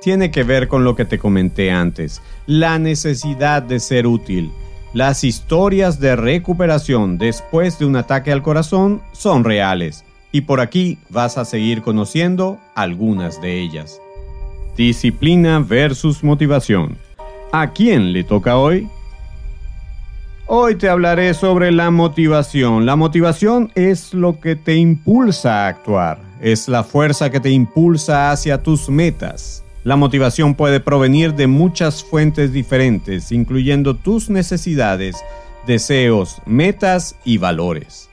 Tiene 0.02 0.32
que 0.32 0.44
ver 0.44 0.70
con 0.70 0.86
lo 0.86 0.96
que 0.96 1.04
te 1.04 1.20
comenté 1.20 1.70
antes, 1.70 2.22
la 2.48 2.80
necesidad 2.80 3.62
de 3.62 3.82
ser 3.82 4.08
útil 4.08 4.52
las 4.96 5.26
historias 5.26 6.00
de 6.00 6.16
recuperación 6.16 7.18
después 7.18 7.78
de 7.78 7.86
un 7.86 7.98
ataque 7.98 8.32
al 8.32 8.42
corazón 8.42 9.02
son 9.12 9.44
reales 9.44 10.06
y 10.32 10.42
por 10.42 10.62
aquí 10.62 10.98
vas 11.10 11.38
a 11.38 11.44
seguir 11.44 11.82
conociendo 11.82 12.60
algunas 12.76 13.42
de 13.42 13.60
ellas. 13.60 14.00
Disciplina 14.78 15.60
versus 15.60 16.24
motivación. 16.24 16.98
¿A 17.52 17.74
quién 17.74 18.14
le 18.14 18.24
toca 18.24 18.56
hoy? 18.56 18.88
Hoy 20.48 20.76
te 20.76 20.88
hablaré 20.88 21.34
sobre 21.34 21.74
la 21.74 21.92
motivación. 21.92 22.86
La 22.86 22.96
motivación 22.96 23.74
es 23.76 24.14
lo 24.14 24.40
que 24.40 24.56
te 24.56 24.78
impulsa 24.78 25.66
a 25.66 25.68
actuar, 25.68 26.20
es 26.40 26.70
la 26.70 26.86
fuerza 26.86 27.30
que 27.30 27.42
te 27.42 27.50
impulsa 27.50 28.32
hacia 28.32 28.64
tus 28.64 28.88
metas. 28.88 29.65
La 29.86 29.96
motivación 29.96 30.56
puede 30.56 30.80
provenir 30.80 31.36
de 31.36 31.46
muchas 31.46 32.04
fuentes 32.04 32.52
diferentes, 32.52 33.32
incluyendo 33.32 33.96
tus 33.96 34.32
necesidades, 34.32 35.16
deseos, 35.68 36.42
metas 36.48 37.16
y 37.24 37.38
valores. 37.38 38.10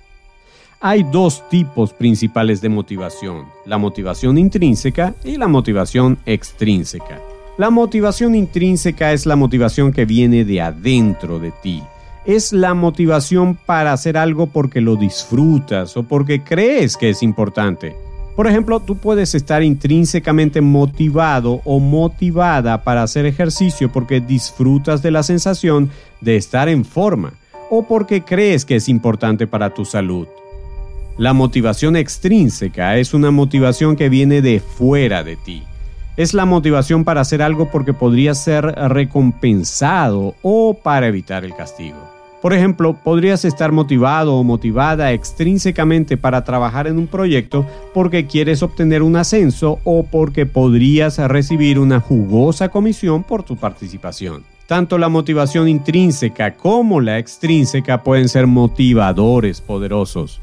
Hay 0.82 1.02
dos 1.02 1.48
tipos 1.48 1.94
principales 1.94 2.60
de 2.60 2.68
motivación, 2.68 3.46
la 3.64 3.78
motivación 3.78 4.36
intrínseca 4.36 5.14
y 5.24 5.38
la 5.38 5.48
motivación 5.48 6.18
extrínseca. 6.26 7.22
La 7.56 7.70
motivación 7.70 8.34
intrínseca 8.34 9.14
es 9.14 9.24
la 9.24 9.36
motivación 9.36 9.94
que 9.94 10.04
viene 10.04 10.44
de 10.44 10.60
adentro 10.60 11.38
de 11.38 11.52
ti. 11.62 11.82
Es 12.26 12.52
la 12.52 12.74
motivación 12.74 13.56
para 13.56 13.94
hacer 13.94 14.18
algo 14.18 14.46
porque 14.46 14.82
lo 14.82 14.96
disfrutas 14.96 15.96
o 15.96 16.02
porque 16.02 16.42
crees 16.44 16.98
que 16.98 17.08
es 17.08 17.22
importante. 17.22 17.96
Por 18.36 18.46
ejemplo, 18.46 18.80
tú 18.80 18.96
puedes 18.96 19.34
estar 19.34 19.62
intrínsecamente 19.62 20.62
motivado 20.62 21.60
o 21.64 21.80
motivada 21.80 22.82
para 22.82 23.02
hacer 23.02 23.26
ejercicio 23.26 23.92
porque 23.92 24.20
disfrutas 24.20 25.02
de 25.02 25.10
la 25.10 25.22
sensación 25.22 25.90
de 26.20 26.36
estar 26.36 26.68
en 26.68 26.84
forma 26.84 27.34
o 27.68 27.86
porque 27.86 28.22
crees 28.22 28.64
que 28.64 28.76
es 28.76 28.88
importante 28.88 29.46
para 29.46 29.74
tu 29.74 29.84
salud. 29.84 30.26
La 31.18 31.34
motivación 31.34 31.94
extrínseca 31.94 32.96
es 32.96 33.12
una 33.12 33.30
motivación 33.30 33.96
que 33.96 34.08
viene 34.08 34.40
de 34.40 34.60
fuera 34.60 35.22
de 35.22 35.36
ti. 35.36 35.62
Es 36.16 36.32
la 36.32 36.46
motivación 36.46 37.04
para 37.04 37.20
hacer 37.20 37.42
algo 37.42 37.70
porque 37.70 37.92
podría 37.92 38.34
ser 38.34 38.64
recompensado 38.64 40.34
o 40.42 40.74
para 40.74 41.06
evitar 41.06 41.44
el 41.44 41.54
castigo. 41.54 41.98
Por 42.42 42.52
ejemplo, 42.52 42.94
podrías 42.94 43.44
estar 43.44 43.70
motivado 43.70 44.34
o 44.34 44.42
motivada 44.42 45.12
extrínsecamente 45.12 46.16
para 46.16 46.42
trabajar 46.42 46.88
en 46.88 46.98
un 46.98 47.06
proyecto 47.06 47.64
porque 47.94 48.26
quieres 48.26 48.64
obtener 48.64 49.04
un 49.04 49.14
ascenso 49.14 49.78
o 49.84 50.02
porque 50.02 50.44
podrías 50.44 51.18
recibir 51.18 51.78
una 51.78 52.00
jugosa 52.00 52.68
comisión 52.68 53.22
por 53.22 53.44
tu 53.44 53.56
participación. 53.56 54.42
Tanto 54.66 54.98
la 54.98 55.08
motivación 55.08 55.68
intrínseca 55.68 56.56
como 56.56 57.00
la 57.00 57.20
extrínseca 57.20 58.02
pueden 58.02 58.28
ser 58.28 58.48
motivadores 58.48 59.60
poderosos. 59.60 60.40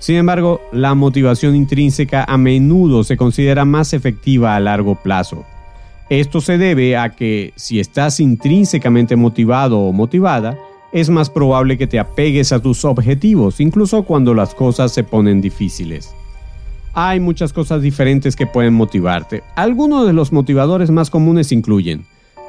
Sin 0.00 0.16
embargo, 0.16 0.60
la 0.72 0.96
motivación 0.96 1.54
intrínseca 1.54 2.24
a 2.24 2.36
menudo 2.36 3.04
se 3.04 3.16
considera 3.16 3.64
más 3.64 3.92
efectiva 3.92 4.56
a 4.56 4.60
largo 4.60 4.96
plazo. 4.96 5.44
Esto 6.10 6.40
se 6.40 6.58
debe 6.58 6.96
a 6.96 7.10
que 7.10 7.52
si 7.54 7.78
estás 7.78 8.18
intrínsecamente 8.18 9.14
motivado 9.14 9.78
o 9.78 9.92
motivada, 9.92 10.56
es 10.92 11.10
más 11.10 11.30
probable 11.30 11.76
que 11.76 11.86
te 11.86 11.98
apegues 11.98 12.52
a 12.52 12.60
tus 12.60 12.84
objetivos, 12.84 13.60
incluso 13.60 14.02
cuando 14.04 14.34
las 14.34 14.54
cosas 14.54 14.92
se 14.92 15.04
ponen 15.04 15.40
difíciles. 15.40 16.14
Hay 16.94 17.20
muchas 17.20 17.52
cosas 17.52 17.82
diferentes 17.82 18.34
que 18.34 18.46
pueden 18.46 18.74
motivarte. 18.74 19.42
Algunos 19.54 20.06
de 20.06 20.12
los 20.12 20.32
motivadores 20.32 20.90
más 20.90 21.10
comunes 21.10 21.52
incluyen, 21.52 22.06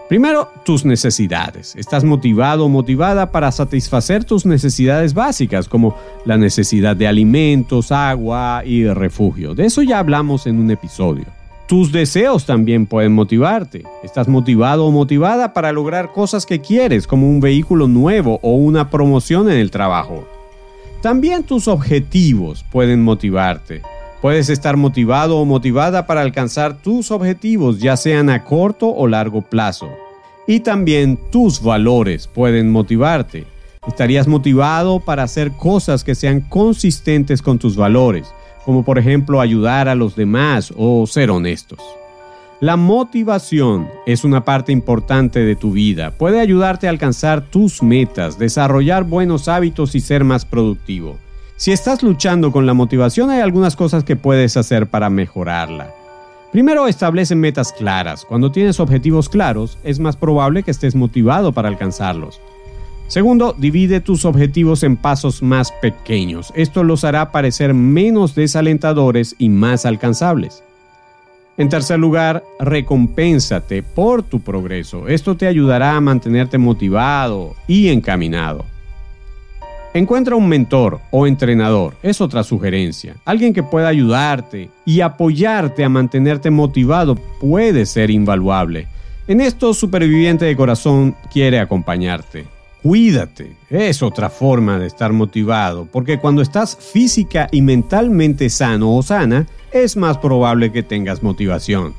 primero, 0.07 0.49
tus 0.63 0.85
necesidades. 0.85 1.75
Estás 1.75 2.03
motivado 2.03 2.65
o 2.65 2.69
motivada 2.69 3.31
para 3.31 3.51
satisfacer 3.51 4.23
tus 4.23 4.45
necesidades 4.45 5.13
básicas, 5.13 5.67
como 5.67 5.95
la 6.25 6.37
necesidad 6.37 6.95
de 6.95 7.07
alimentos, 7.07 7.91
agua 7.91 8.63
y 8.65 8.87
refugio. 8.87 9.53
De 9.53 9.65
eso 9.65 9.83
ya 9.83 9.99
hablamos 9.99 10.47
en 10.47 10.59
un 10.59 10.71
episodio. 10.71 11.38
Tus 11.69 11.91
deseos 11.91 12.47
también 12.47 12.87
pueden 12.87 13.13
motivarte. 13.13 13.83
Estás 14.01 14.27
motivado 14.27 14.87
o 14.87 14.91
motivada 14.91 15.53
para 15.53 15.71
lograr 15.71 16.11
cosas 16.11 16.47
que 16.47 16.61
quieres, 16.61 17.05
como 17.05 17.29
un 17.29 17.39
vehículo 17.39 17.87
nuevo 17.87 18.39
o 18.41 18.55
una 18.55 18.89
promoción 18.89 19.51
en 19.51 19.59
el 19.59 19.69
trabajo. 19.69 20.27
También 21.03 21.43
tus 21.43 21.67
objetivos 21.67 22.65
pueden 22.71 23.03
motivarte. 23.03 23.83
Puedes 24.19 24.49
estar 24.49 24.77
motivado 24.77 25.37
o 25.37 25.45
motivada 25.45 26.07
para 26.07 26.21
alcanzar 26.21 26.75
tus 26.81 27.11
objetivos, 27.11 27.77
ya 27.77 27.95
sean 27.97 28.31
a 28.31 28.43
corto 28.43 28.89
o 28.89 29.05
largo 29.05 29.43
plazo. 29.43 29.91
Y 30.47 30.61
también 30.61 31.19
tus 31.31 31.61
valores 31.61 32.25
pueden 32.25 32.71
motivarte. 32.71 33.45
Estarías 33.87 34.27
motivado 34.27 35.01
para 35.01 35.21
hacer 35.21 35.51
cosas 35.51 36.03
que 36.03 36.15
sean 36.15 36.41
consistentes 36.41 37.43
con 37.43 37.59
tus 37.59 37.75
valores 37.75 38.33
como 38.69 38.83
por 38.83 38.99
ejemplo 38.99 39.41
ayudar 39.41 39.89
a 39.89 39.95
los 39.95 40.15
demás 40.15 40.71
o 40.77 41.07
ser 41.07 41.31
honestos. 41.31 41.79
La 42.59 42.77
motivación 42.77 43.87
es 44.05 44.23
una 44.23 44.45
parte 44.45 44.71
importante 44.71 45.39
de 45.39 45.55
tu 45.55 45.71
vida. 45.71 46.11
Puede 46.11 46.39
ayudarte 46.39 46.85
a 46.85 46.91
alcanzar 46.91 47.41
tus 47.41 47.81
metas, 47.81 48.37
desarrollar 48.37 49.05
buenos 49.05 49.47
hábitos 49.47 49.95
y 49.95 50.01
ser 50.01 50.23
más 50.23 50.45
productivo. 50.45 51.17
Si 51.55 51.71
estás 51.71 52.03
luchando 52.03 52.51
con 52.51 52.67
la 52.67 52.75
motivación 52.75 53.31
hay 53.31 53.39
algunas 53.39 53.75
cosas 53.75 54.03
que 54.03 54.15
puedes 54.15 54.55
hacer 54.55 54.85
para 54.85 55.09
mejorarla. 55.09 55.89
Primero, 56.51 56.87
establece 56.87 57.33
metas 57.33 57.73
claras. 57.73 58.23
Cuando 58.23 58.51
tienes 58.51 58.79
objetivos 58.79 59.29
claros, 59.29 59.79
es 59.83 59.97
más 59.97 60.15
probable 60.15 60.61
que 60.61 60.69
estés 60.69 60.93
motivado 60.93 61.53
para 61.53 61.69
alcanzarlos. 61.69 62.39
Segundo, 63.09 63.55
divide 63.57 64.01
tus 64.01 64.23
objetivos 64.23 64.83
en 64.83 64.95
pasos 64.95 65.41
más 65.41 65.71
pequeños. 65.81 66.53
Esto 66.55 66.83
los 66.83 67.03
hará 67.03 67.31
parecer 67.31 67.73
menos 67.73 68.35
desalentadores 68.35 69.35
y 69.39 69.49
más 69.49 69.87
alcanzables. 69.87 70.63
En 71.57 71.69
tercer 71.69 71.97
lugar, 71.97 72.43
recompénsate 72.59 73.81
por 73.81 74.21
tu 74.21 74.41
progreso. 74.41 75.07
Esto 75.07 75.35
te 75.35 75.47
ayudará 75.47 75.95
a 75.95 76.01
mantenerte 76.01 76.59
motivado 76.59 77.55
y 77.67 77.89
encaminado. 77.89 78.63
Encuentra 79.95 80.35
un 80.35 80.47
mentor 80.47 80.99
o 81.09 81.25
entrenador, 81.25 81.95
es 82.03 82.21
otra 82.21 82.43
sugerencia. 82.43 83.15
Alguien 83.25 83.55
que 83.55 83.63
pueda 83.63 83.87
ayudarte 83.87 84.69
y 84.85 85.01
apoyarte 85.01 85.83
a 85.83 85.89
mantenerte 85.89 86.51
motivado 86.51 87.15
puede 87.15 87.87
ser 87.87 88.11
invaluable. 88.11 88.87
En 89.27 89.41
esto, 89.41 89.73
Superviviente 89.73 90.45
de 90.45 90.55
Corazón 90.55 91.15
quiere 91.33 91.59
acompañarte. 91.59 92.58
Cuídate, 92.81 93.57
es 93.69 94.01
otra 94.01 94.29
forma 94.29 94.79
de 94.79 94.87
estar 94.87 95.11
motivado, 95.11 95.85
porque 95.91 96.17
cuando 96.17 96.41
estás 96.41 96.77
física 96.77 97.49
y 97.51 97.61
mentalmente 97.61 98.49
sano 98.49 98.95
o 98.95 99.03
sana, 99.03 99.47
es 99.73 99.97
más 99.97 100.17
probable 100.17 100.71
que 100.71 100.81
tengas 100.81 101.21
motivación. 101.21 101.93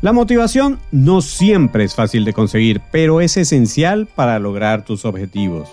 La 0.00 0.12
motivación 0.12 0.78
no 0.92 1.20
siempre 1.20 1.84
es 1.84 1.94
fácil 1.94 2.24
de 2.24 2.32
conseguir, 2.32 2.80
pero 2.90 3.20
es 3.20 3.36
esencial 3.36 4.06
para 4.06 4.38
lograr 4.38 4.84
tus 4.84 5.04
objetivos. 5.04 5.68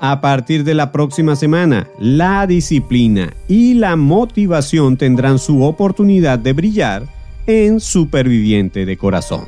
A 0.00 0.20
partir 0.20 0.64
de 0.64 0.74
la 0.74 0.90
próxima 0.92 1.36
semana, 1.36 1.88
la 1.98 2.46
disciplina 2.46 3.34
y 3.48 3.74
la 3.74 3.96
motivación 3.96 4.96
tendrán 4.96 5.38
su 5.38 5.62
oportunidad 5.62 6.38
de 6.38 6.52
brillar 6.52 7.02
en 7.46 7.80
Superviviente 7.80 8.86
de 8.86 8.96
Corazón. 8.96 9.44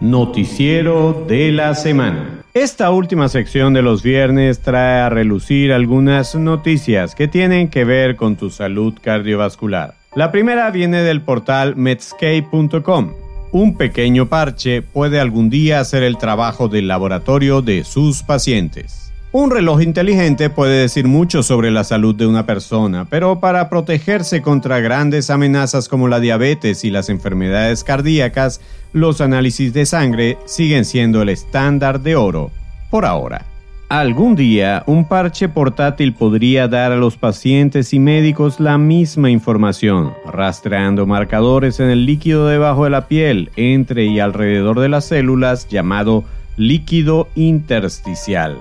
Noticiero 0.00 1.26
de 1.28 1.52
la 1.52 1.74
semana. 1.74 2.42
Esta 2.54 2.90
última 2.90 3.28
sección 3.28 3.74
de 3.74 3.82
los 3.82 4.02
viernes 4.02 4.60
trae 4.60 5.02
a 5.02 5.10
relucir 5.10 5.74
algunas 5.74 6.34
noticias 6.34 7.14
que 7.14 7.28
tienen 7.28 7.68
que 7.68 7.84
ver 7.84 8.16
con 8.16 8.36
tu 8.36 8.48
salud 8.48 8.94
cardiovascular. 8.98 9.94
La 10.14 10.32
primera 10.32 10.70
viene 10.70 11.02
del 11.02 11.20
portal 11.20 11.76
medscape.com. 11.76 13.12
Un 13.52 13.76
pequeño 13.76 14.26
parche 14.26 14.80
puede 14.80 15.20
algún 15.20 15.50
día 15.50 15.80
hacer 15.80 16.02
el 16.02 16.16
trabajo 16.16 16.68
del 16.68 16.88
laboratorio 16.88 17.60
de 17.60 17.84
sus 17.84 18.22
pacientes. 18.22 19.09
Un 19.32 19.52
reloj 19.52 19.80
inteligente 19.82 20.50
puede 20.50 20.80
decir 20.80 21.06
mucho 21.06 21.44
sobre 21.44 21.70
la 21.70 21.84
salud 21.84 22.16
de 22.16 22.26
una 22.26 22.46
persona, 22.46 23.04
pero 23.04 23.38
para 23.38 23.68
protegerse 23.68 24.42
contra 24.42 24.80
grandes 24.80 25.30
amenazas 25.30 25.88
como 25.88 26.08
la 26.08 26.18
diabetes 26.18 26.84
y 26.84 26.90
las 26.90 27.08
enfermedades 27.08 27.84
cardíacas, 27.84 28.60
los 28.92 29.20
análisis 29.20 29.72
de 29.72 29.86
sangre 29.86 30.36
siguen 30.46 30.84
siendo 30.84 31.22
el 31.22 31.28
estándar 31.28 32.00
de 32.00 32.16
oro, 32.16 32.50
por 32.90 33.04
ahora. 33.04 33.46
Algún 33.88 34.34
día, 34.34 34.82
un 34.86 35.06
parche 35.06 35.48
portátil 35.48 36.12
podría 36.12 36.66
dar 36.66 36.90
a 36.90 36.96
los 36.96 37.16
pacientes 37.16 37.92
y 37.92 38.00
médicos 38.00 38.58
la 38.58 38.78
misma 38.78 39.30
información, 39.30 40.12
rastreando 40.26 41.06
marcadores 41.06 41.78
en 41.78 41.90
el 41.90 42.04
líquido 42.04 42.48
debajo 42.48 42.82
de 42.82 42.90
la 42.90 43.06
piel, 43.06 43.50
entre 43.54 44.06
y 44.06 44.18
alrededor 44.18 44.80
de 44.80 44.88
las 44.88 45.04
células, 45.04 45.68
llamado 45.68 46.24
líquido 46.56 47.28
intersticial. 47.36 48.58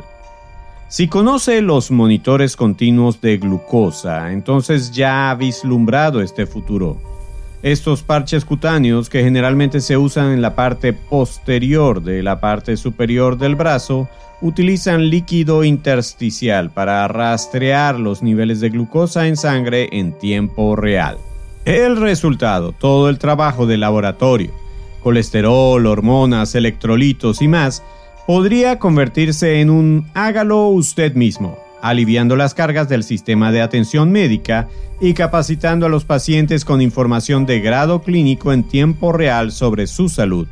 Si 0.89 1.07
conoce 1.07 1.61
los 1.61 1.91
monitores 1.91 2.55
continuos 2.55 3.21
de 3.21 3.37
glucosa, 3.37 4.31
entonces 4.31 4.91
ya 4.91 5.29
ha 5.29 5.35
vislumbrado 5.35 6.19
este 6.19 6.47
futuro. 6.47 6.99
Estos 7.61 8.01
parches 8.01 8.43
cutáneos 8.43 9.07
que 9.07 9.23
generalmente 9.23 9.81
se 9.81 9.97
usan 9.97 10.31
en 10.31 10.41
la 10.41 10.55
parte 10.55 10.93
posterior 10.93 12.01
de 12.01 12.23
la 12.23 12.41
parte 12.41 12.75
superior 12.75 13.37
del 13.37 13.55
brazo 13.55 14.09
utilizan 14.41 15.11
líquido 15.11 15.63
intersticial 15.63 16.71
para 16.71 17.07
rastrear 17.07 17.99
los 17.99 18.23
niveles 18.23 18.59
de 18.59 18.71
glucosa 18.71 19.27
en 19.27 19.37
sangre 19.37 19.89
en 19.91 20.17
tiempo 20.17 20.75
real. 20.75 21.19
El 21.65 21.97
resultado, 21.97 22.71
todo 22.71 23.09
el 23.09 23.19
trabajo 23.19 23.67
de 23.67 23.77
laboratorio, 23.77 24.51
colesterol, 25.03 25.85
hormonas, 25.85 26.55
electrolitos 26.55 27.43
y 27.43 27.47
más, 27.47 27.83
podría 28.29 28.77
convertirse 28.77 29.59
en 29.59 29.71
un 29.71 30.05
hágalo 30.13 30.67
usted 30.67 31.15
mismo, 31.15 31.57
aliviando 31.81 32.35
las 32.35 32.53
cargas 32.53 32.87
del 32.87 33.03
sistema 33.03 33.51
de 33.51 33.59
atención 33.59 34.11
médica 34.11 34.67
y 35.01 35.15
capacitando 35.15 35.87
a 35.87 35.89
los 35.89 36.05
pacientes 36.05 36.63
con 36.63 36.79
información 36.79 37.47
de 37.47 37.59
grado 37.59 38.03
clínico 38.03 38.53
en 38.53 38.61
tiempo 38.61 39.11
real 39.11 39.51
sobre 39.51 39.87
su 39.87 40.09
salud. 40.09 40.47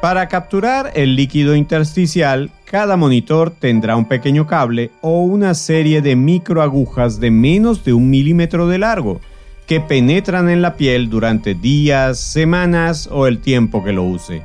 Para 0.00 0.28
capturar 0.28 0.92
el 0.94 1.14
líquido 1.14 1.54
intersticial, 1.56 2.50
cada 2.64 2.96
monitor 2.96 3.50
tendrá 3.50 3.94
un 3.94 4.06
pequeño 4.06 4.46
cable 4.46 4.92
o 5.02 5.24
una 5.24 5.52
serie 5.52 6.00
de 6.00 6.16
microagujas 6.16 7.20
de 7.20 7.30
menos 7.30 7.84
de 7.84 7.92
un 7.92 8.08
milímetro 8.08 8.66
de 8.66 8.78
largo 8.78 9.20
que 9.66 9.82
penetran 9.82 10.48
en 10.48 10.62
la 10.62 10.76
piel 10.76 11.10
durante 11.10 11.54
días, 11.54 12.18
semanas 12.18 13.10
o 13.12 13.26
el 13.26 13.42
tiempo 13.42 13.84
que 13.84 13.92
lo 13.92 14.04
use. 14.04 14.42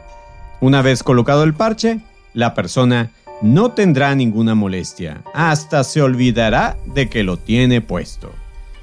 Una 0.59 0.81
vez 0.81 1.03
colocado 1.03 1.45
el 1.45 1.53
parche, 1.53 2.01
la 2.37 2.53
persona 2.53 3.09
no 3.41 3.71
tendrá 3.71 4.13
ninguna 4.13 4.53
molestia, 4.53 5.21
hasta 5.33 5.83
se 5.83 6.03
olvidará 6.03 6.77
de 6.85 7.09
que 7.09 7.23
lo 7.23 7.37
tiene 7.37 7.81
puesto. 7.81 8.31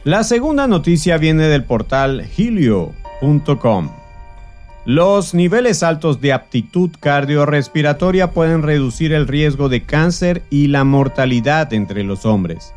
La 0.03 0.25
segunda 0.25 0.67
noticia 0.67 1.19
viene 1.19 1.45
del 1.45 1.62
portal 1.62 2.27
helio.com. 2.37 3.90
Los 4.85 5.35
niveles 5.35 5.85
altos 5.85 6.21
de 6.21 6.33
aptitud 6.33 6.90
cardiorrespiratoria 6.99 8.33
pueden 8.33 8.62
reducir 8.62 9.12
el 9.12 9.29
riesgo 9.29 9.69
de 9.69 9.85
cáncer 9.85 10.43
y 10.51 10.67
la 10.67 10.83
mortalidad 10.83 11.73
entre 11.73 12.03
los 12.03 12.27
hombres. 12.27 12.75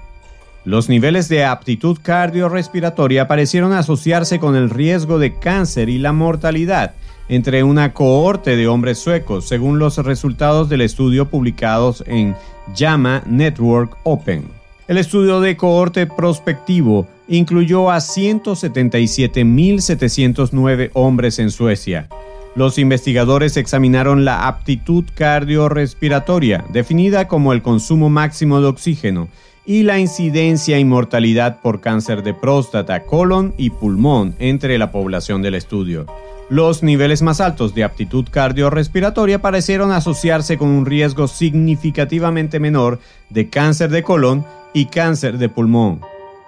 Los 0.68 0.88
niveles 0.90 1.30
de 1.30 1.46
aptitud 1.46 1.98
cardiorrespiratoria 2.02 3.26
parecieron 3.26 3.72
asociarse 3.72 4.38
con 4.38 4.58
el 4.58 4.70
riesgo 4.70 5.18
de 5.18 5.40
cáncer 5.40 5.88
y 5.88 5.98
la 5.98 6.12
mortalidad 6.12 6.94
entre 7.30 7.64
una 7.64 7.94
cohorte 7.94 8.58
de 8.58 8.68
hombres 8.68 8.98
suecos, 8.98 9.48
según 9.48 9.80
los 9.80 9.98
resultados 9.98 10.68
del 10.68 10.82
estudio 10.82 11.30
publicados 11.30 12.04
en 12.06 12.36
JAMA 12.76 13.24
Network 13.26 13.96
Open. 14.04 14.50
El 14.90 14.98
estudio 14.98 15.40
de 15.40 15.56
cohorte 15.56 16.06
prospectivo 16.06 17.08
incluyó 17.30 17.90
a 17.90 18.00
177.709 18.00 20.90
hombres 20.92 21.40
en 21.40 21.50
Suecia. 21.50 22.10
Los 22.56 22.78
investigadores 22.78 23.56
examinaron 23.56 24.26
la 24.26 24.50
aptitud 24.50 25.06
cardiorrespiratoria, 25.16 26.66
definida 26.74 27.30
como 27.30 27.54
el 27.54 27.62
consumo 27.62 28.10
máximo 28.10 28.60
de 28.60 28.68
oxígeno, 28.68 29.30
y 29.68 29.84
la 29.84 30.00
incidencia 30.00 30.80
y 30.80 30.86
mortalidad 30.86 31.60
por 31.60 31.82
cáncer 31.82 32.24
de 32.24 32.34
próstata, 32.34 33.04
colon 33.04 33.54
y 33.58 33.70
pulmón 33.70 34.34
entre 34.40 34.78
la 34.78 34.94
población 34.94 35.42
del 35.42 35.56
estudio. 35.56 36.06
Los 36.50 36.82
niveles 36.84 37.22
más 37.22 37.42
altos 37.42 37.76
de 37.76 37.84
aptitud 37.84 38.26
cardiorrespiratoria 38.32 39.42
parecieron 39.42 39.92
asociarse 39.92 40.58
con 40.58 40.70
un 40.70 40.86
riesgo 40.86 41.28
significativamente 41.28 42.62
menor 42.62 43.00
de 43.30 43.50
cáncer 43.50 43.90
de 43.90 44.04
colon 44.04 44.46
y 44.74 44.86
cáncer 44.86 45.38
de 45.38 45.50
pulmón, 45.50 46.00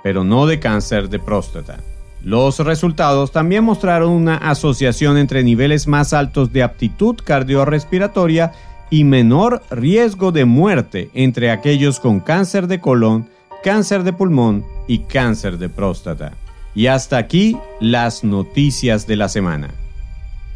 pero 0.01 0.23
no 0.23 0.45
de 0.45 0.61
cáncer 0.61 1.09
de 1.09 1.19
próstata. 1.19 1.79
Los 2.23 2.59
resultados 2.59 3.31
también 3.33 3.65
mostraron 3.65 4.11
una 4.11 4.35
asociación 4.35 5.17
entre 5.17 5.43
niveles 5.43 5.87
más 5.87 6.13
altos 6.13 6.53
de 6.53 6.63
aptitud 6.63 7.17
cardiorrespiratoria 7.21 8.53
y 8.89 9.03
menor 9.03 9.61
riesgo 9.69 10.31
de 10.31 10.45
muerte 10.45 11.09
entre 11.13 11.51
aquellos 11.51 11.99
con 11.99 12.19
cáncer 12.19 12.67
de 12.67 12.79
colon, 12.79 13.27
cáncer 13.63 14.03
de 14.03 14.13
pulmón 14.13 14.65
y 14.87 14.99
cáncer 14.99 15.57
de 15.57 15.69
próstata. 15.69 16.33
Y 16.75 16.87
hasta 16.87 17.17
aquí 17.17 17.57
las 17.79 18.23
noticias 18.23 19.07
de 19.07 19.15
la 19.15 19.29
semana. 19.29 19.69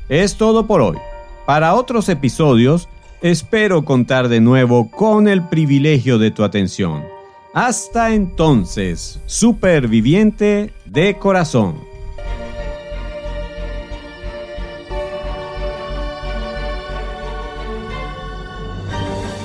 Es 0.10 0.38
todo 0.38 0.68
por 0.68 0.82
hoy. 0.82 0.98
Para 1.46 1.76
otros 1.76 2.08
episodios, 2.10 2.88
espero 3.22 3.84
contar 3.84 4.28
de 4.30 4.40
nuevo 4.40 4.90
con 4.90 5.28
el 5.28 5.44
privilegio 5.48 6.18
de 6.18 6.32
tu 6.32 6.44
atención. 6.44 7.04
Hasta 7.54 8.14
entonces, 8.14 9.20
superviviente 9.26 10.74
de 10.86 11.18
corazón. 11.18 11.93